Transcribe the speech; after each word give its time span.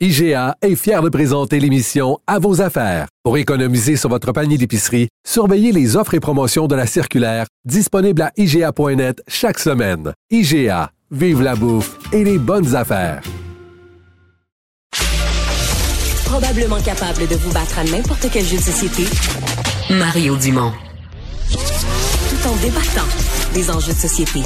IGA 0.00 0.54
est 0.62 0.76
fier 0.76 1.02
de 1.02 1.08
présenter 1.08 1.58
l'émission 1.58 2.20
À 2.28 2.38
vos 2.38 2.60
affaires. 2.60 3.08
Pour 3.24 3.36
économiser 3.36 3.96
sur 3.96 4.08
votre 4.08 4.30
panier 4.30 4.56
d'épicerie, 4.56 5.08
surveillez 5.26 5.72
les 5.72 5.96
offres 5.96 6.14
et 6.14 6.20
promotions 6.20 6.68
de 6.68 6.76
la 6.76 6.86
circulaire 6.86 7.46
disponible 7.64 8.22
à 8.22 8.30
IGA.net 8.36 9.20
chaque 9.26 9.58
semaine. 9.58 10.12
IGA, 10.30 10.92
vive 11.10 11.42
la 11.42 11.56
bouffe 11.56 11.98
et 12.12 12.22
les 12.22 12.38
bonnes 12.38 12.76
affaires. 12.76 13.22
Probablement 16.26 16.80
capable 16.80 17.26
de 17.26 17.34
vous 17.34 17.52
battre 17.52 17.80
à 17.80 17.82
n'importe 17.82 18.28
quel 18.32 18.44
jeu 18.44 18.58
de 18.58 18.62
société, 18.62 19.02
Mario 19.90 20.36
Dumont. 20.36 20.70
Tout 21.50 22.48
en 22.48 22.54
débattant 22.62 23.08
des 23.52 23.68
enjeux 23.68 23.94
de 23.94 23.98
société. 23.98 24.42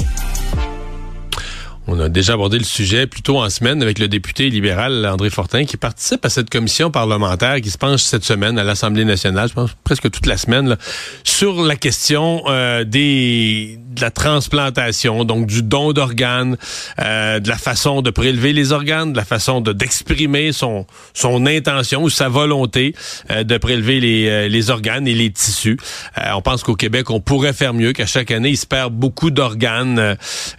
On 1.85 1.99
a 1.99 2.07
déjà 2.07 2.33
abordé 2.33 2.57
le 2.57 2.63
sujet 2.63 3.07
plus 3.07 3.21
tôt 3.21 3.39
en 3.39 3.49
semaine 3.49 3.81
avec 3.81 3.99
le 3.99 4.07
député 4.07 4.49
libéral 4.49 5.05
André 5.05 5.29
Fortin 5.29 5.65
qui 5.65 5.75
participe 5.75 6.23
à 6.25 6.29
cette 6.29 6.49
commission 6.49 6.91
parlementaire 6.91 7.59
qui 7.59 7.69
se 7.69 7.77
penche 7.77 8.01
cette 8.01 8.23
semaine 8.23 8.57
à 8.57 8.63
l'Assemblée 8.63 9.03
nationale, 9.03 9.49
je 9.49 9.53
pense 9.53 9.71
presque 9.83 10.09
toute 10.09 10.25
la 10.25 10.37
semaine, 10.37 10.69
là, 10.69 10.77
sur 11.25 11.61
la 11.61 11.75
question 11.75 12.43
euh, 12.47 12.85
des 12.85 13.79
de 13.93 14.01
la 14.01 14.11
transplantation, 14.11 15.23
donc 15.23 15.45
du 15.45 15.61
don 15.61 15.91
d'organes, 15.93 16.57
euh, 16.99 17.39
de 17.39 17.47
la 17.47 17.57
façon 17.57 18.01
de 18.01 18.09
prélever 18.09 18.53
les 18.53 18.71
organes, 18.71 19.11
de 19.11 19.17
la 19.17 19.25
façon 19.25 19.61
de 19.61 19.73
d'exprimer 19.73 20.51
son 20.51 20.87
son 21.13 21.45
intention 21.45 22.03
ou 22.03 22.09
sa 22.09 22.29
volonté 22.29 22.95
euh, 23.29 23.43
de 23.43 23.57
prélever 23.57 23.99
les, 23.99 24.27
euh, 24.27 24.47
les 24.47 24.69
organes 24.69 25.07
et 25.07 25.13
les 25.13 25.31
tissus. 25.31 25.77
Euh, 26.17 26.31
on 26.35 26.41
pense 26.41 26.63
qu'au 26.63 26.75
Québec, 26.75 27.09
on 27.09 27.19
pourrait 27.19 27.53
faire 27.53 27.73
mieux, 27.73 27.91
qu'à 27.93 28.05
chaque 28.05 28.31
année, 28.31 28.49
il 28.49 28.57
se 28.57 28.65
perd 28.65 28.93
beaucoup 28.93 29.31
d'organes 29.31 29.99
euh, 29.99 30.15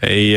et 0.06 0.34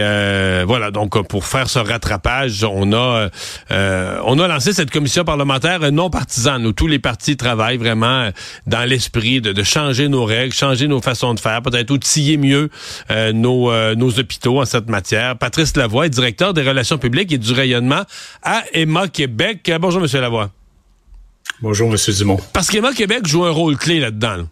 voilà 0.66 0.77
voilà, 0.78 0.92
donc 0.92 1.28
pour 1.28 1.46
faire 1.48 1.72
ce 1.72 1.80
rattrapage, 1.80 2.64
on 2.64 2.94
a 2.94 3.30
euh, 3.72 4.20
on 4.26 4.38
a 4.38 4.48
lancé 4.48 4.74
cette 4.74 4.92
commission 4.92 5.24
parlementaire 5.24 5.92
non 5.92 6.12
partisane 6.12 6.68
où 6.68 6.72
tous 6.72 6.86
les 6.86 7.00
partis 7.00 7.36
travaillent 7.36 7.78
vraiment 7.78 8.30
dans 8.68 8.88
l'esprit 8.88 9.42
de, 9.42 9.54
de, 9.54 9.64
changer 9.64 10.08
nos 10.08 10.24
règles, 10.24 10.54
changer 10.54 10.88
nos 10.88 11.02
façons 11.02 11.34
de 11.34 11.40
faire, 11.40 11.64
peut-être 11.64 11.90
outiller 11.90 12.38
mieux 12.38 12.70
euh, 13.10 13.34
nos, 13.34 13.72
euh, 13.72 13.96
nos 13.96 14.20
hôpitaux 14.20 14.62
en 14.62 14.66
cette 14.66 14.88
matière. 14.88 15.36
Patrice 15.36 15.76
Lavoie 15.76 16.06
est 16.06 16.12
directeur 16.12 16.54
des 16.54 16.62
relations 16.62 17.00
publiques 17.00 17.32
et 17.32 17.40
du 17.40 17.54
rayonnement 17.54 18.04
à 18.44 18.62
Emma 18.74 19.08
Québec. 19.08 19.72
Bonjour, 19.82 20.00
Monsieur 20.00 20.22
Lavoie. 20.22 20.52
Bonjour, 21.60 21.90
Monsieur 21.90 22.14
Dumont. 22.14 22.40
Parce 22.54 22.68
qu'Emma 22.70 22.94
Québec 22.94 23.26
joue 23.26 23.46
un 23.46 23.52
rôle 23.52 23.78
clé 23.78 24.00
là-dedans. 24.00 24.28
là 24.30 24.38
dedans 24.38 24.50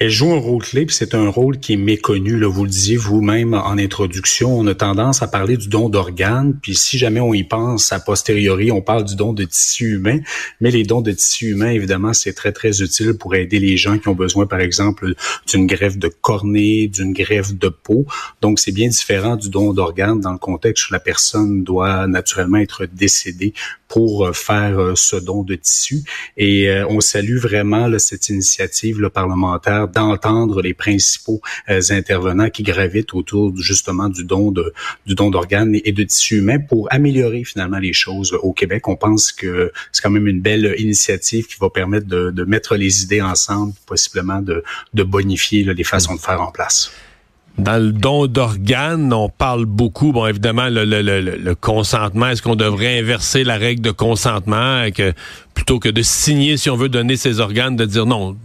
elle 0.00 0.10
joue 0.10 0.32
un 0.32 0.38
rôle 0.38 0.62
clé, 0.62 0.86
puis 0.86 0.94
c'est 0.94 1.14
un 1.14 1.28
rôle 1.28 1.58
qui 1.58 1.72
est 1.72 1.76
méconnu. 1.76 2.38
Là, 2.38 2.46
vous 2.46 2.64
le 2.64 2.70
disiez 2.70 2.96
vous-même 2.96 3.54
en 3.54 3.76
introduction. 3.78 4.56
On 4.56 4.66
a 4.68 4.74
tendance 4.74 5.22
à 5.22 5.26
parler 5.26 5.56
du 5.56 5.68
don 5.68 5.88
d'organes, 5.88 6.56
puis 6.62 6.76
si 6.76 6.98
jamais 6.98 7.18
on 7.18 7.34
y 7.34 7.42
pense 7.42 7.92
a 7.92 7.98
posteriori, 7.98 8.70
on 8.70 8.80
parle 8.80 9.04
du 9.04 9.16
don 9.16 9.32
de 9.32 9.42
tissu 9.42 9.94
humain. 9.96 10.20
Mais 10.60 10.70
les 10.70 10.84
dons 10.84 11.00
de 11.00 11.10
tissu 11.10 11.50
humain, 11.50 11.70
évidemment, 11.70 12.12
c'est 12.12 12.32
très, 12.32 12.52
très 12.52 12.80
utile 12.80 13.14
pour 13.14 13.34
aider 13.34 13.58
les 13.58 13.76
gens 13.76 13.98
qui 13.98 14.06
ont 14.06 14.14
besoin, 14.14 14.46
par 14.46 14.60
exemple, 14.60 15.14
d'une 15.48 15.66
greffe 15.66 15.98
de 15.98 16.08
cornée, 16.08 16.86
d'une 16.86 17.12
greffe 17.12 17.54
de 17.54 17.68
peau. 17.68 18.06
Donc, 18.40 18.60
c'est 18.60 18.72
bien 18.72 18.88
différent 18.88 19.34
du 19.34 19.50
don 19.50 19.72
d'organes 19.72 20.20
dans 20.20 20.32
le 20.32 20.38
contexte 20.38 20.90
où 20.90 20.92
la 20.92 21.00
personne 21.00 21.64
doit 21.64 22.06
naturellement 22.06 22.58
être 22.58 22.86
décédée 22.86 23.52
pour 23.88 24.26
euh, 24.26 24.32
faire 24.32 24.78
euh, 24.78 24.94
ce 24.94 25.16
don 25.16 25.42
de 25.42 25.54
tissu. 25.54 26.02
Et 26.36 26.68
euh, 26.68 26.86
on 26.88 27.00
salue 27.00 27.38
vraiment 27.38 27.88
là, 27.88 27.98
cette 27.98 28.28
initiative 28.28 29.00
là, 29.00 29.10
parlementaire 29.10 29.88
d'entendre 29.88 30.62
les 30.62 30.74
principaux 30.74 31.40
intervenants 31.66 32.50
qui 32.50 32.62
gravitent 32.62 33.14
autour 33.14 33.56
justement 33.56 34.08
du 34.08 34.24
don 34.24 34.52
de 34.52 34.72
du 35.06 35.14
don 35.14 35.30
d'organes 35.30 35.76
et 35.84 35.92
de 35.92 36.02
tissus 36.02 36.38
humains 36.38 36.58
pour 36.58 36.88
améliorer 36.90 37.44
finalement 37.44 37.78
les 37.78 37.92
choses 37.92 38.32
au 38.42 38.52
Québec. 38.52 38.88
On 38.88 38.96
pense 38.96 39.32
que 39.32 39.72
c'est 39.92 40.02
quand 40.02 40.10
même 40.10 40.26
une 40.26 40.40
belle 40.40 40.74
initiative 40.78 41.46
qui 41.46 41.56
va 41.60 41.70
permettre 41.70 42.06
de, 42.06 42.30
de 42.30 42.44
mettre 42.44 42.76
les 42.76 43.02
idées 43.02 43.22
ensemble, 43.22 43.72
possiblement 43.86 44.42
de, 44.42 44.62
de 44.94 45.02
bonifier 45.02 45.64
là, 45.64 45.72
les 45.72 45.84
façons 45.84 46.14
de 46.14 46.20
faire 46.20 46.40
en 46.40 46.50
place. 46.50 46.90
Dans 47.58 47.76
le 47.76 47.90
don 47.90 48.28
d'organes, 48.28 49.12
on 49.12 49.28
parle 49.28 49.64
beaucoup, 49.64 50.12
bon 50.12 50.26
évidemment, 50.26 50.68
le, 50.70 51.54
consentement. 51.54 52.28
Est-ce 52.28 52.40
qu'on 52.40 52.54
devrait 52.54 53.00
inverser 53.00 53.42
la 53.42 53.56
règle 53.56 53.82
de 53.82 53.90
consentement, 53.90 54.88
que 54.94 55.12
plutôt 55.54 55.80
que 55.80 55.88
de 55.88 56.02
signer 56.02 56.56
si 56.56 56.70
on 56.70 56.76
veut 56.76 56.88
donner 56.88 57.16
ses 57.16 57.40
organes, 57.40 57.74
de 57.74 57.84
dire 57.84 58.06
non? 58.06 58.36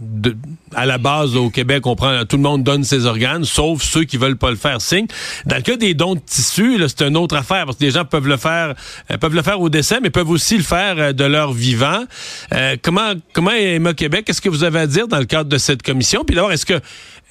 À 0.74 0.84
la 0.84 0.98
base, 0.98 1.36
au 1.36 1.48
Québec, 1.48 1.86
on 1.86 1.94
prend 1.94 2.24
tout 2.24 2.36
le 2.36 2.42
monde 2.42 2.64
donne 2.64 2.82
ses 2.82 3.06
organes, 3.06 3.44
sauf 3.44 3.82
ceux 3.82 4.02
qui 4.02 4.16
veulent 4.16 4.36
pas 4.36 4.50
le 4.50 4.56
faire. 4.56 4.80
Signe. 4.80 5.06
Dans 5.46 5.54
le 5.54 5.62
cas 5.62 5.76
des 5.76 5.94
dons 5.94 6.16
de 6.16 6.20
tissus, 6.20 6.82
c'est 6.88 7.02
une 7.02 7.16
autre 7.16 7.36
affaire 7.36 7.66
parce 7.66 7.78
que 7.78 7.84
les 7.84 7.92
gens 7.92 8.04
peuvent 8.04 8.26
le 8.26 8.36
faire, 8.36 8.74
euh, 9.12 9.16
peuvent 9.16 9.36
le 9.36 9.42
faire 9.42 9.60
au 9.60 9.68
décès, 9.68 10.00
mais 10.02 10.10
peuvent 10.10 10.30
aussi 10.30 10.56
le 10.56 10.64
faire 10.64 10.96
euh, 10.98 11.12
de 11.12 11.24
leur 11.24 11.52
vivant. 11.52 12.02
Euh, 12.52 12.74
comment, 12.82 13.12
comment 13.32 13.52
Emma 13.52 13.94
Québec, 13.94 14.24
qu'est-ce 14.24 14.40
que 14.40 14.48
vous 14.48 14.64
avez 14.64 14.80
à 14.80 14.88
dire 14.88 15.06
dans 15.06 15.20
le 15.20 15.24
cadre 15.24 15.48
de 15.48 15.58
cette 15.58 15.84
commission? 15.84 16.24
Puis 16.24 16.34
d'abord, 16.34 16.50
est-ce 16.50 16.66
que 16.66 16.80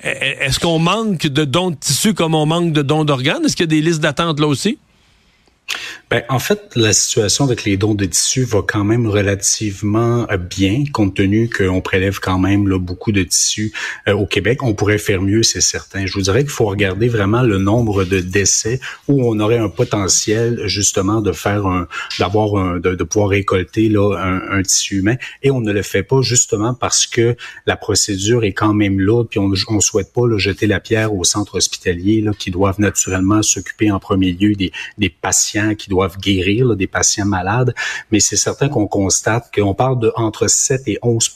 est-ce 0.03 0.59
qu'on 0.59 0.79
manque 0.79 1.27
de 1.27 1.45
dons 1.45 1.71
de 1.71 1.75
tissus 1.75 2.13
comme 2.13 2.35
on 2.35 2.45
manque 2.45 2.73
de 2.73 2.81
dons 2.81 3.05
d'organes? 3.05 3.45
Est-ce 3.45 3.55
qu'il 3.55 3.63
y 3.63 3.69
a 3.69 3.81
des 3.81 3.81
listes 3.81 4.01
d'attente 4.01 4.39
là 4.39 4.47
aussi? 4.47 4.77
Ben, 6.09 6.21
en 6.29 6.37
fait, 6.37 6.73
la 6.75 6.93
situation 6.93 7.45
avec 7.45 7.63
les 7.63 7.75
dons 7.75 7.95
de 7.95 8.05
tissus 8.05 8.43
va 8.43 8.61
quand 8.61 8.83
même 8.83 9.07
relativement 9.07 10.27
euh, 10.29 10.37
bien, 10.37 10.83
compte 10.93 11.15
tenu 11.15 11.49
qu'on 11.49 11.81
prélève 11.81 12.19
quand 12.19 12.37
même 12.37 12.67
là, 12.67 12.77
beaucoup 12.77 13.11
de 13.11 13.23
tissus 13.23 13.73
euh, 14.07 14.13
au 14.13 14.27
Québec. 14.27 14.61
On 14.61 14.75
pourrait 14.75 14.99
faire 14.99 15.21
mieux, 15.21 15.41
c'est 15.41 15.61
certain. 15.61 16.05
Je 16.05 16.13
vous 16.13 16.21
dirais 16.21 16.41
qu'il 16.41 16.51
faut 16.51 16.65
regarder 16.65 17.07
vraiment 17.07 17.41
le 17.41 17.57
nombre 17.57 18.03
de 18.03 18.19
décès 18.19 18.79
où 19.07 19.27
on 19.27 19.39
aurait 19.39 19.57
un 19.57 19.69
potentiel 19.69 20.61
justement 20.67 21.21
de 21.21 21.31
faire 21.31 21.65
un, 21.65 21.87
d'avoir 22.19 22.57
un, 22.57 22.79
de, 22.79 23.03
pouvoir 23.03 23.29
récolter 23.29 23.89
là 23.89 24.15
un, 24.51 24.61
tissu 24.61 24.99
humain, 24.99 25.15
et 25.41 25.49
on 25.49 25.61
ne 25.61 25.71
le 25.71 25.81
fait 25.81 26.03
pas 26.03 26.21
justement 26.21 26.73
parce 26.73 27.07
que 27.07 27.35
la 27.65 27.75
procédure 27.75 28.43
est 28.43 28.53
quand 28.53 28.73
même 28.73 28.99
là, 28.99 29.23
puis 29.23 29.39
on, 29.39 29.51
on 29.69 29.79
souhaite 29.79 30.13
pas 30.13 30.27
là, 30.27 30.37
jeter 30.37 30.67
la 30.67 30.79
pierre 30.79 31.13
aux 31.13 31.23
centres 31.23 31.55
hospitaliers 31.55 32.21
là, 32.21 32.31
qui 32.37 32.51
doivent 32.51 32.79
naturellement 32.79 33.41
s'occuper 33.41 33.91
en 33.91 33.99
premier 33.99 34.31
lieu 34.31 34.53
des, 34.53 34.71
des 34.97 35.09
patients 35.09 35.62
qui 35.73 35.89
doivent 35.89 36.17
guérir 36.17 36.75
des 36.75 36.87
patients 36.87 37.25
malades, 37.25 37.73
mais 38.11 38.19
c'est 38.19 38.35
certain 38.35 38.69
qu'on 38.69 38.87
constate 38.87 39.53
qu'on 39.53 39.73
parle 39.73 39.99
de 39.99 40.11
entre 40.15 40.47
7 40.47 40.83
et 40.87 40.99
11 41.01 41.29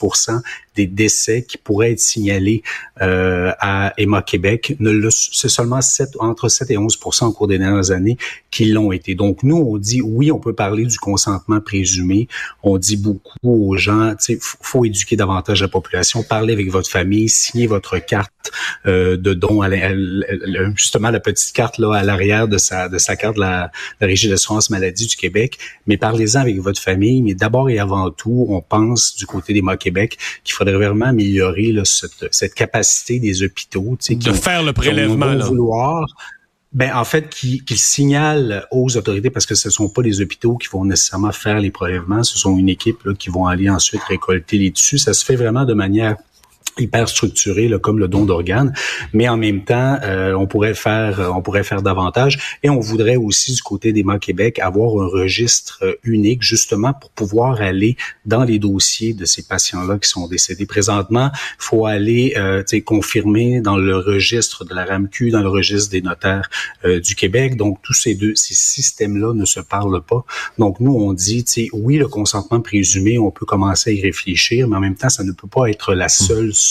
des 0.78 0.86
décès 0.86 1.42
qui 1.42 1.58
pourraient 1.58 1.92
être 1.92 2.00
signalés 2.00 2.62
euh, 3.02 3.52
à 3.58 3.92
Emma 3.96 4.22
Québec. 4.22 4.76
C'est 5.10 5.48
seulement 5.48 5.80
7, 5.80 6.10
entre 6.20 6.48
7 6.48 6.70
et 6.70 6.78
11 6.78 6.98
au 7.22 7.32
cours 7.32 7.48
des 7.48 7.58
dernières 7.58 7.90
années 7.90 8.16
qui 8.50 8.66
l'ont 8.66 8.92
été. 8.92 9.14
Donc, 9.14 9.42
nous, 9.42 9.56
on 9.56 9.76
dit, 9.76 10.00
oui, 10.00 10.30
on 10.30 10.38
peut 10.38 10.52
parler 10.52 10.84
du 10.84 10.98
consentement 10.98 11.60
présumé. 11.60 12.28
On 12.62 12.78
dit 12.78 12.96
beaucoup 12.96 13.38
aux 13.42 13.76
gens, 13.76 14.14
il 14.28 14.38
faut 14.40 14.84
éduquer 14.84 15.16
davantage 15.16 15.62
la 15.62 15.68
population, 15.68 16.22
parler 16.22 16.52
avec 16.52 16.70
votre 16.70 16.90
famille, 16.90 17.28
signer 17.28 17.66
votre 17.66 17.98
carte 17.98 18.32
euh, 18.86 19.16
de 19.16 19.34
don, 19.34 19.62
à 19.62 19.68
justement 20.74 21.10
la 21.10 21.20
petite 21.20 21.54
carte 21.54 21.78
là 21.78 21.92
à 21.94 22.02
l'arrière 22.02 22.48
de 22.48 22.56
sa, 22.56 22.88
de 22.88 22.98
sa 22.98 23.16
carte 23.16 23.34
de 23.36 23.40
la, 23.40 23.70
la 24.00 24.06
Régie 24.06 24.28
d'assurance 24.28 24.70
maladie 24.70 25.06
du 25.06 25.16
Québec. 25.16 25.58
Mais 25.86 25.96
parlez-en 25.96 26.40
avec 26.40 26.58
votre 26.60 26.80
famille. 26.80 27.22
Mais 27.22 27.34
d'abord 27.34 27.68
et 27.68 27.78
avant 27.78 28.10
tout, 28.10 28.46
on 28.48 28.60
pense 28.60 29.16
du 29.16 29.26
côté 29.26 29.52
des 29.52 29.62
Québec 29.76 30.18
qu'il 30.44 30.54
faudrait 30.54 30.67
vraiment 30.72 31.06
améliorer 31.06 31.72
là, 31.72 31.84
cette, 31.84 32.26
cette, 32.30 32.54
capacité 32.54 33.18
des 33.18 33.42
hôpitaux. 33.42 33.96
De 34.08 34.32
faire 34.32 34.62
le 34.62 34.72
prélèvement. 34.72 35.26
Là. 35.26 35.44
Vouloir, 35.44 36.06
ben, 36.72 36.94
en 36.94 37.04
fait, 37.04 37.30
qui, 37.30 37.64
qui 37.64 37.78
signale 37.78 38.66
aux 38.70 38.96
autorités, 38.96 39.30
parce 39.30 39.46
que 39.46 39.54
ce 39.54 39.68
ne 39.68 39.72
sont 39.72 39.88
pas 39.88 40.02
les 40.02 40.20
hôpitaux 40.20 40.56
qui 40.56 40.68
vont 40.68 40.84
nécessairement 40.84 41.32
faire 41.32 41.60
les 41.60 41.70
prélèvements, 41.70 42.22
ce 42.22 42.38
sont 42.38 42.56
une 42.56 42.68
équipe 42.68 43.04
là, 43.04 43.14
qui 43.14 43.30
vont 43.30 43.46
aller 43.46 43.70
ensuite 43.70 44.02
récolter 44.02 44.58
les 44.58 44.70
tissus. 44.70 44.98
Ça 44.98 45.14
se 45.14 45.24
fait 45.24 45.36
vraiment 45.36 45.64
de 45.64 45.74
manière 45.74 46.16
hyper 46.78 47.08
structuré 47.08 47.68
là, 47.68 47.78
comme 47.78 47.98
le 47.98 48.08
don 48.08 48.24
d'organes, 48.24 48.72
mais 49.12 49.28
en 49.28 49.36
même 49.36 49.64
temps, 49.64 49.98
euh, 50.02 50.32
on 50.34 50.46
pourrait 50.46 50.74
faire 50.74 51.20
euh, 51.20 51.30
on 51.34 51.42
pourrait 51.42 51.64
faire 51.64 51.82
davantage 51.82 52.58
et 52.62 52.70
on 52.70 52.80
voudrait 52.80 53.16
aussi 53.16 53.52
du 53.52 53.62
côté 53.62 53.92
des 53.92 54.02
MA 54.02 54.18
Québec 54.18 54.58
avoir 54.58 55.02
un 55.02 55.06
registre 55.06 55.78
euh, 55.82 55.94
unique 56.02 56.42
justement 56.42 56.92
pour 56.92 57.10
pouvoir 57.10 57.60
aller 57.60 57.96
dans 58.26 58.44
les 58.44 58.58
dossiers 58.58 59.14
de 59.14 59.24
ces 59.24 59.42
patients-là 59.42 59.98
qui 59.98 60.08
sont 60.08 60.28
décédés 60.28 60.66
présentement, 60.66 61.30
il 61.34 61.40
faut 61.58 61.86
aller 61.86 62.34
euh, 62.36 62.62
confirmer 62.84 63.60
dans 63.60 63.76
le 63.76 63.96
registre 63.96 64.64
de 64.64 64.74
la 64.74 64.84
RAMQ, 64.84 65.30
dans 65.30 65.40
le 65.40 65.48
registre 65.48 65.90
des 65.90 66.00
notaires 66.00 66.48
du 66.84 67.14
Québec. 67.14 67.56
Donc 67.56 67.80
tous 67.82 67.92
ces 67.92 68.14
deux 68.14 68.34
ces 68.36 68.54
systèmes-là 68.54 69.34
ne 69.34 69.44
se 69.44 69.60
parlent 69.60 70.02
pas. 70.02 70.24
Donc 70.58 70.80
nous 70.80 70.94
on 70.94 71.12
dit 71.12 71.44
oui 71.72 71.96
le 71.96 72.08
consentement 72.08 72.60
présumé, 72.60 73.18
on 73.18 73.30
peut 73.30 73.46
commencer 73.46 73.90
à 73.90 73.92
y 73.94 74.00
réfléchir, 74.00 74.68
mais 74.68 74.76
en 74.76 74.80
même 74.80 74.94
temps 74.94 75.08
ça 75.08 75.24
ne 75.24 75.32
peut 75.32 75.48
pas 75.48 75.68
être 75.68 75.94
la 75.94 76.08
seule 76.08 76.54
solution. 76.54 76.67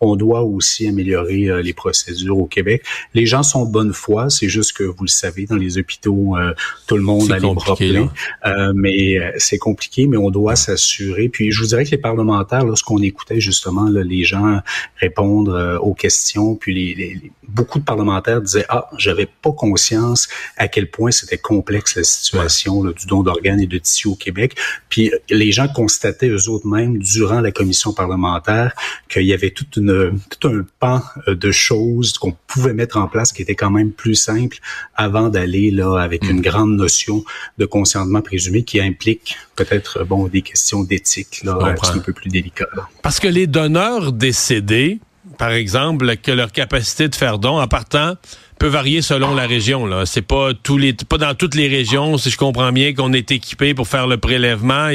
On 0.00 0.16
doit 0.16 0.42
aussi 0.42 0.86
améliorer 0.86 1.48
euh, 1.48 1.62
les 1.62 1.72
procédures 1.72 2.38
au 2.38 2.46
Québec. 2.46 2.84
Les 3.14 3.26
gens 3.26 3.42
sont 3.42 3.66
de 3.66 3.70
bonne 3.70 3.92
foi, 3.92 4.30
c'est 4.30 4.48
juste 4.48 4.76
que 4.76 4.84
vous 4.84 5.04
le 5.04 5.08
savez, 5.08 5.46
dans 5.46 5.56
les 5.56 5.78
hôpitaux, 5.78 6.36
euh, 6.36 6.52
tout 6.86 6.96
le 6.96 7.02
monde 7.02 7.30
a 7.32 7.38
les 7.38 7.54
bras 7.54 7.76
pleins. 7.76 8.10
Euh, 8.46 8.72
mais 8.74 9.18
c'est 9.38 9.58
compliqué, 9.58 10.06
mais 10.06 10.16
on 10.16 10.30
doit 10.30 10.56
s'assurer. 10.56 11.28
Puis 11.28 11.50
je 11.50 11.60
vous 11.60 11.68
dirais 11.68 11.84
que 11.84 11.90
les 11.90 11.98
parlementaires, 11.98 12.64
lorsqu'on 12.64 13.02
écoutait 13.02 13.40
justement 13.40 13.88
les 13.88 14.24
gens 14.24 14.60
répondre 15.00 15.78
aux 15.82 15.94
questions, 15.94 16.54
puis 16.54 16.94
les, 16.94 17.32
beaucoup 17.56 17.78
de 17.78 17.84
parlementaires 17.84 18.42
disaient 18.42 18.66
ah 18.68 18.88
j'avais 18.98 19.26
pas 19.26 19.50
conscience 19.50 20.28
à 20.58 20.68
quel 20.68 20.90
point 20.90 21.10
c'était 21.10 21.38
complexe 21.38 21.96
la 21.96 22.04
situation 22.04 22.84
du 22.84 23.06
don 23.06 23.22
d'organes 23.22 23.60
et 23.60 23.66
de 23.66 23.78
tissus 23.78 24.08
au 24.08 24.14
Québec. 24.14 24.56
Puis 24.90 25.10
les 25.30 25.50
gens 25.52 25.66
constataient 25.68 26.28
eux 26.28 26.48
autres 26.50 26.66
mêmes 26.66 26.98
durant 26.98 27.40
la 27.40 27.52
commission 27.52 27.94
parlementaire 27.94 28.74
qu'il 29.08 29.24
y 29.24 29.32
avait 29.32 29.50
toute 29.50 29.76
une, 29.76 30.20
tout 30.30 30.48
un 30.48 30.64
pan 30.78 31.02
euh, 31.28 31.34
de 31.34 31.50
choses 31.50 32.18
qu'on 32.18 32.36
pouvait 32.46 32.74
mettre 32.74 32.98
en 32.98 33.08
place 33.08 33.32
qui 33.32 33.42
était 33.42 33.54
quand 33.54 33.70
même 33.70 33.92
plus 33.92 34.14
simple 34.14 34.58
avant 34.94 35.28
d'aller 35.28 35.70
là 35.70 35.96
avec 35.96 36.28
une 36.28 36.38
hmm. 36.38 36.42
grande 36.42 36.76
notion 36.76 37.24
de 37.58 37.64
consentement 37.64 38.20
présumé 38.20 38.62
qui 38.64 38.80
implique 38.80 39.36
peut-être 39.54 40.04
bon 40.04 40.28
des 40.28 40.42
questions 40.42 40.84
d'éthique 40.84 41.42
là 41.42 41.56
un 41.62 41.98
peu 42.00 42.12
plus 42.12 42.28
délicates. 42.28 42.68
Parce 43.02 43.20
que 43.20 43.28
les 43.28 43.46
donneurs 43.46 44.12
décédés, 44.12 45.00
par 45.38 45.50
exemple, 45.50 46.16
que 46.16 46.32
leur 46.32 46.52
capacité 46.52 47.08
de 47.08 47.14
faire 47.14 47.38
don 47.38 47.60
en 47.60 47.68
partant 47.68 48.14
peut 48.58 48.68
varier 48.68 49.02
selon 49.02 49.34
la 49.34 49.46
région. 49.46 49.86
Là, 49.86 50.06
c'est 50.06 50.22
pas 50.22 50.52
tous 50.54 50.78
les, 50.78 50.94
pas 50.94 51.18
dans 51.18 51.34
toutes 51.34 51.54
les 51.54 51.68
régions, 51.68 52.16
si 52.16 52.30
je 52.30 52.38
comprends 52.38 52.72
bien, 52.72 52.94
qu'on 52.94 53.12
est 53.12 53.30
équipé 53.30 53.74
pour 53.74 53.86
faire 53.86 54.06
le 54.06 54.16
prélèvement. 54.16 54.90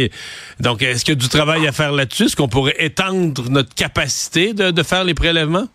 donc, 0.60 0.82
est-ce 0.82 1.06
qu'il 1.06 1.14
y 1.14 1.18
a 1.18 1.20
du 1.20 1.30
travail 1.30 1.68
à 1.68 1.72
faire 1.72 1.92
là-dessus? 1.92 2.26
Est-ce 2.26 2.36
qu'on 2.36 2.48
pourrait 2.48 2.76
étendre 2.80 3.50
notre 3.50 3.74
capacité 3.76 4.54
de 4.54 4.84
faire 4.84 5.04
les 5.04 5.14
prélèvements? 5.14 5.68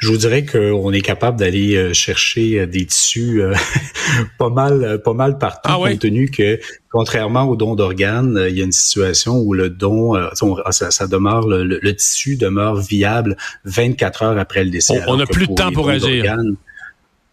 Je 0.00 0.08
vous 0.08 0.16
dirais 0.16 0.44
qu'on 0.46 0.92
est 0.92 1.02
capable 1.02 1.38
d'aller 1.38 1.76
euh, 1.76 1.92
chercher 1.92 2.60
euh, 2.60 2.66
des 2.66 2.86
tissus 2.86 3.42
euh, 3.42 3.54
pas 4.38 4.48
mal, 4.48 5.00
pas 5.04 5.12
mal 5.12 5.38
partout, 5.38 5.70
ah 5.70 5.76
compte 5.76 5.98
tenu 5.98 6.30
que 6.30 6.58
contrairement 6.90 7.44
au 7.44 7.54
don 7.54 7.76
d'organes, 7.76 8.46
il 8.48 8.56
y 8.56 8.62
a 8.62 8.64
une 8.64 8.72
situation 8.72 9.38
où 9.38 9.52
le 9.52 9.68
don, 9.68 10.14
ça, 10.70 11.06
demeure 11.06 11.46
le, 11.46 11.94
tissu 11.94 12.36
demeure 12.36 12.76
viable 12.76 13.36
24 13.66 14.22
heures 14.22 14.38
après 14.38 14.64
le 14.64 14.70
décès. 14.70 15.00
On 15.06 15.16
n'a 15.16 15.26
plus 15.26 15.46
de 15.46 15.54
temps 15.54 15.70
pour 15.70 15.88
agir. 15.88 16.34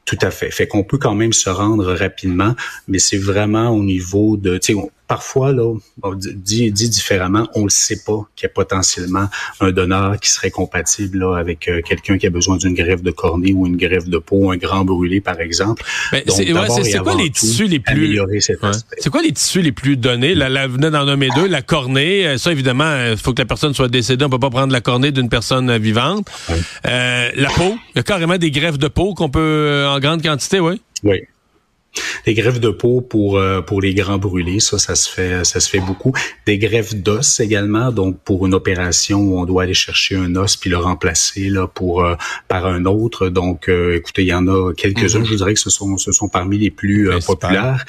Tout 0.05 0.19
à 0.21 0.31
fait. 0.31 0.51
Fait 0.51 0.67
qu'on 0.67 0.83
peut 0.83 0.97
quand 0.97 1.15
même 1.15 1.33
se 1.33 1.49
rendre 1.49 1.93
rapidement, 1.93 2.55
mais 2.87 2.99
c'est 2.99 3.17
vraiment 3.17 3.71
au 3.71 3.83
niveau 3.83 4.37
de, 4.37 4.57
tu 4.57 4.73
sais, 4.73 4.79
parfois 5.07 5.53
là, 5.53 5.73
dit, 6.15 6.71
dit 6.71 6.89
différemment, 6.89 7.47
on 7.55 7.65
ne 7.65 7.69
sait 7.69 8.01
pas 8.05 8.27
qu'il 8.35 8.47
y 8.47 8.49
a 8.49 8.53
potentiellement 8.53 9.27
un 9.59 9.71
donneur 9.71 10.19
qui 10.19 10.29
serait 10.29 10.51
compatible 10.51 11.19
là, 11.19 11.37
avec 11.37 11.67
euh, 11.67 11.81
quelqu'un 11.81 12.17
qui 12.17 12.27
a 12.27 12.29
besoin 12.29 12.57
d'une 12.57 12.73
greffe 12.73 13.01
de 13.01 13.11
cornée 13.11 13.53
ou 13.53 13.65
une 13.65 13.77
greffe 13.77 14.07
de 14.07 14.17
peau, 14.17 14.51
un 14.51 14.57
grand 14.57 14.83
brûlé 14.83 15.21
par 15.21 15.39
exemple. 15.39 15.83
c'est 16.11 16.51
quoi 16.51 17.15
les 17.15 17.29
tissus 17.29 17.67
les 17.67 17.79
plus 17.79 18.19
C'est 18.97 19.09
quoi 19.09 19.21
les 19.21 19.31
tissus 19.31 19.61
les 19.61 19.71
plus 19.71 19.97
donnés? 19.97 20.35
La, 20.35 20.49
la 20.49 20.67
venait 20.67 20.91
d'en 20.91 21.05
nommer 21.05 21.29
deux, 21.35 21.47
la 21.47 21.61
cornée. 21.61 22.27
Euh, 22.27 22.37
ça 22.37 22.51
évidemment, 22.51 22.91
il 22.91 23.13
euh, 23.13 23.17
faut 23.17 23.33
que 23.33 23.41
la 23.41 23.45
personne 23.45 23.73
soit 23.73 23.87
décédée. 23.87 24.25
On 24.25 24.29
peut 24.29 24.39
pas 24.39 24.49
prendre 24.49 24.73
la 24.73 24.81
cornée 24.81 25.11
d'une 25.11 25.29
personne 25.29 25.77
vivante. 25.77 26.27
la 26.83 27.49
peau, 27.55 27.77
il 27.95 27.97
y 27.97 27.99
a 27.99 28.03
carrément 28.03 28.37
des 28.37 28.51
greffes 28.51 28.77
de 28.77 28.87
peau 28.87 29.13
qu'on 29.13 29.29
peut 29.29 29.85
en 29.87 29.99
grande 29.99 30.21
quantité, 30.21 30.59
oui. 30.59 30.81
Oui. 31.03 31.21
Des 32.25 32.33
greffes 32.33 32.59
de 32.59 32.69
peau 32.69 33.01
pour 33.01 33.37
euh, 33.37 33.61
pour 33.61 33.81
les 33.81 33.93
grands 33.93 34.17
brûlés, 34.17 34.59
ça, 34.59 34.77
ça 34.77 34.95
se 34.95 35.09
fait 35.09 35.43
ça 35.45 35.59
se 35.59 35.69
fait 35.69 35.79
beaucoup. 35.79 36.13
Des 36.45 36.57
greffes 36.57 36.95
d'os 36.95 37.39
également, 37.39 37.91
donc 37.91 38.19
pour 38.23 38.45
une 38.45 38.53
opération 38.53 39.19
où 39.19 39.39
on 39.39 39.45
doit 39.45 39.63
aller 39.63 39.73
chercher 39.73 40.15
un 40.15 40.35
os 40.35 40.55
puis 40.55 40.69
le 40.69 40.77
remplacer 40.77 41.49
là 41.49 41.67
pour 41.67 42.03
euh, 42.03 42.15
par 42.47 42.65
un 42.65 42.85
autre. 42.85 43.29
Donc, 43.29 43.69
euh, 43.69 43.95
écoutez, 43.95 44.23
il 44.23 44.29
y 44.29 44.33
en 44.33 44.47
a 44.47 44.73
quelques-uns. 44.73 45.19
Mm-hmm. 45.19 45.25
Je 45.25 45.29
vous 45.29 45.35
dirais 45.35 45.53
que 45.53 45.59
ce 45.59 45.69
sont 45.69 45.97
ce 45.97 46.11
sont 46.11 46.29
parmi 46.29 46.57
les 46.57 46.71
plus 46.71 47.09
populaires. 47.25 47.85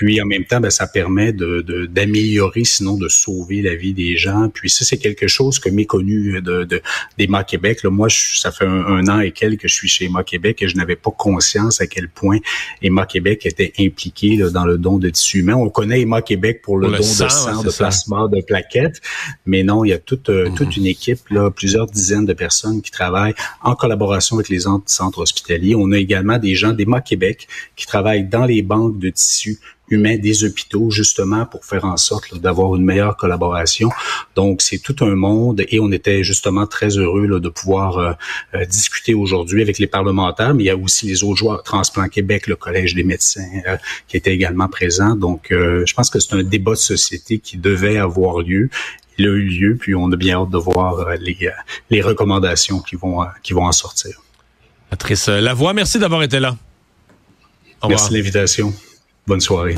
Puis 0.00 0.18
en 0.22 0.24
même 0.24 0.46
temps, 0.46 0.60
ben, 0.60 0.70
ça 0.70 0.86
permet 0.86 1.34
de 1.34 1.60
d'améliorer, 1.84 2.64
sinon 2.64 2.96
de 2.96 3.06
sauver 3.08 3.60
la 3.60 3.74
vie 3.74 3.92
des 3.92 4.16
gens. 4.16 4.48
Puis 4.48 4.70
ça, 4.70 4.82
c'est 4.82 4.96
quelque 4.96 5.28
chose 5.28 5.58
que 5.58 5.68
méconnu 5.68 6.40
de, 6.40 6.64
de 6.64 6.80
d'EMA 7.18 7.44
Québec. 7.44 7.82
Là, 7.82 7.90
moi, 7.90 8.08
ça 8.08 8.50
fait 8.50 8.64
un, 8.64 9.06
an 9.08 9.20
et 9.20 9.30
quelques 9.30 9.60
que 9.60 9.68
je 9.68 9.74
suis 9.74 9.88
chez 9.88 10.06
EMA 10.06 10.24
Québec 10.24 10.62
et 10.62 10.68
je 10.68 10.76
n'avais 10.78 10.96
pas 10.96 11.10
conscience 11.10 11.82
à 11.82 11.86
quel 11.86 12.08
point 12.08 12.38
EMA 12.80 13.04
Québec 13.04 13.44
était 13.44 13.74
impliqué 13.78 14.38
dans 14.38 14.64
le 14.64 14.78
don 14.78 14.96
de 14.96 15.10
tissus 15.10 15.40
humains. 15.40 15.56
On 15.56 15.68
connaît 15.68 16.00
Emma 16.00 16.22
Québec 16.22 16.62
pour 16.62 16.78
le 16.78 16.88
don 16.88 16.96
de 16.96 17.02
sang, 17.02 17.62
de 17.62 17.70
plasma, 17.70 18.26
de 18.32 18.40
plaquettes, 18.40 19.02
mais 19.44 19.62
non, 19.62 19.84
il 19.84 19.90
y 19.90 19.92
a 19.92 19.98
toute, 19.98 20.30
euh, 20.30 20.48
toute 20.56 20.78
une 20.78 20.86
équipe, 20.86 21.28
là, 21.28 21.50
plusieurs 21.50 21.88
dizaines 21.88 22.24
de 22.24 22.32
personnes 22.32 22.80
qui 22.80 22.90
travaillent 22.90 23.34
en 23.60 23.74
collaboration 23.74 24.36
avec 24.36 24.48
les 24.48 24.60
centres 24.60 25.18
hospitaliers. 25.18 25.74
On 25.74 25.92
a 25.92 25.98
également 25.98 26.38
des 26.38 26.54
gens 26.54 26.72
d'Emma 26.72 27.02
Québec 27.02 27.48
qui 27.76 27.86
travaillent 27.86 28.24
dans 28.24 28.46
les 28.46 28.62
banques 28.62 28.98
de 28.98 29.10
tissus 29.10 29.58
humains 29.90 30.16
des 30.16 30.44
hôpitaux, 30.44 30.90
justement 30.90 31.46
pour 31.46 31.64
faire 31.64 31.84
en 31.84 31.96
sorte 31.96 32.38
d'avoir 32.38 32.76
une 32.76 32.84
meilleure 32.84 33.16
collaboration. 33.16 33.90
Donc, 34.36 34.62
c'est 34.62 34.78
tout 34.78 34.96
un 35.04 35.14
monde 35.14 35.64
et 35.68 35.80
on 35.80 35.90
était 35.92 36.22
justement 36.22 36.66
très 36.66 36.96
heureux 36.96 37.26
là, 37.26 37.40
de 37.40 37.48
pouvoir 37.48 37.98
euh, 37.98 38.12
euh, 38.54 38.64
discuter 38.64 39.14
aujourd'hui 39.14 39.62
avec 39.62 39.78
les 39.78 39.86
parlementaires, 39.86 40.54
mais 40.54 40.64
il 40.64 40.66
y 40.66 40.70
a 40.70 40.76
aussi 40.76 41.06
les 41.06 41.24
autres 41.24 41.36
joueurs, 41.36 41.62
Transplant 41.62 42.08
Québec, 42.08 42.46
le 42.46 42.56
Collège 42.56 42.94
des 42.94 43.04
médecins, 43.04 43.48
euh, 43.66 43.76
qui 44.08 44.16
étaient 44.16 44.32
également 44.32 44.68
présents. 44.68 45.14
Donc, 45.16 45.48
je 45.50 45.92
pense 45.94 46.10
que 46.10 46.20
c'est 46.20 46.34
un 46.34 46.42
débat 46.42 46.72
de 46.72 46.76
société 46.76 47.38
qui 47.38 47.56
devait 47.56 47.98
avoir 47.98 48.40
lieu 48.40 48.70
il 49.18 49.26
a 49.26 49.32
eu 49.32 49.42
lieu, 49.42 49.76
puis 49.76 49.94
on 49.94 50.10
a 50.12 50.16
bien 50.16 50.40
hâte 50.40 50.48
de 50.48 50.56
voir 50.56 51.10
les, 51.20 51.36
les 51.90 52.00
recommandations 52.00 52.80
qui 52.80 52.96
vont, 52.96 53.18
qui 53.42 53.52
vont 53.52 53.66
en 53.66 53.72
sortir. 53.72 54.22
Patrice 54.88 55.28
Lavoie, 55.28 55.74
merci 55.74 55.98
d'avoir 55.98 56.22
été 56.22 56.40
là. 56.40 56.56
merci 57.86 58.08
de 58.08 58.14
l'invitation. 58.14 58.72
Bonne 59.30 59.40
soirée. 59.40 59.76